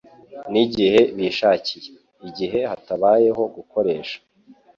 [0.51, 1.89] n’igihe bishakiye.
[2.27, 4.17] Igihe hatabayeho gukoresha